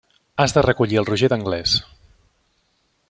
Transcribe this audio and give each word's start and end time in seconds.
Has 0.43 0.55
de 0.55 0.61
recollir 0.65 0.97
el 1.01 1.07
Roger 1.11 1.29
d'anglès. 1.33 1.77